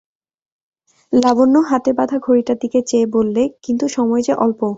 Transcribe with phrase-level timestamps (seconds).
[1.13, 4.61] লাবণ্য হাতে-বাঁধা ঘড়িটার দিকে চেয়ে বললে, কিন্তু সময় যে অল্প।